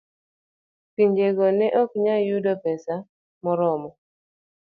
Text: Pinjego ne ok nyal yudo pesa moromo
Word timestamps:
Pinjego 0.95 1.45
ne 1.57 1.67
ok 1.81 1.91
nyal 2.03 2.21
yudo 2.29 2.53
pesa 2.63 2.95
moromo 3.43 3.89